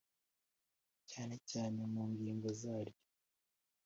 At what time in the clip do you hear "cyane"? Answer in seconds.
1.09-1.35, 1.51-1.79